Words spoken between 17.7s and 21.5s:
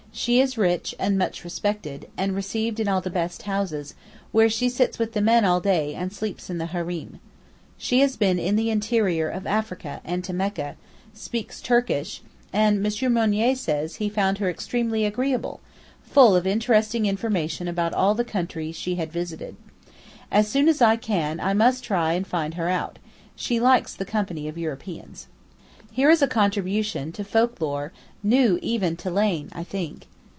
all the countries she had visited. As soon as I can talk